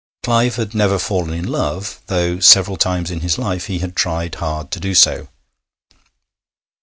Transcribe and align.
Clive 0.23 0.55
had 0.55 0.73
never 0.73 0.97
fallen 0.97 1.31
in 1.35 1.47
love, 1.47 1.99
though 2.07 2.39
several 2.39 2.75
times 2.75 3.11
in 3.11 3.19
his 3.19 3.37
life 3.37 3.67
he 3.67 3.77
had 3.77 3.95
tried 3.95 4.33
hard 4.33 4.71
to 4.71 4.79
do 4.79 4.95
so. 4.95 5.27